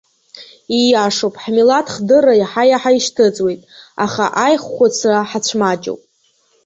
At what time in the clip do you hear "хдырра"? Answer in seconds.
1.95-2.33